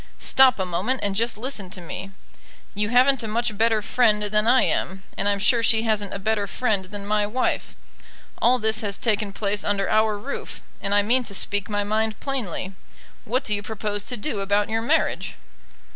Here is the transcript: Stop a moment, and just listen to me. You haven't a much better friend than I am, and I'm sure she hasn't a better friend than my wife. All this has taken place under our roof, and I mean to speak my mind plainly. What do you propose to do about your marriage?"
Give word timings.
Stop 0.17 0.57
a 0.57 0.65
moment, 0.65 1.01
and 1.03 1.15
just 1.15 1.37
listen 1.37 1.69
to 1.69 1.79
me. 1.79 2.09
You 2.73 2.89
haven't 2.89 3.21
a 3.21 3.27
much 3.27 3.55
better 3.55 3.83
friend 3.83 4.23
than 4.23 4.47
I 4.47 4.63
am, 4.63 5.03
and 5.15 5.27
I'm 5.29 5.37
sure 5.37 5.61
she 5.61 5.83
hasn't 5.83 6.11
a 6.11 6.17
better 6.17 6.47
friend 6.47 6.85
than 6.85 7.05
my 7.05 7.27
wife. 7.27 7.75
All 8.41 8.57
this 8.57 8.81
has 8.81 8.97
taken 8.97 9.31
place 9.31 9.63
under 9.63 9.87
our 9.91 10.17
roof, 10.17 10.59
and 10.81 10.95
I 10.95 11.03
mean 11.03 11.23
to 11.25 11.35
speak 11.35 11.69
my 11.69 11.83
mind 11.83 12.19
plainly. 12.19 12.73
What 13.25 13.43
do 13.43 13.53
you 13.53 13.61
propose 13.61 14.03
to 14.05 14.17
do 14.17 14.39
about 14.39 14.69
your 14.71 14.81
marriage?" 14.81 15.35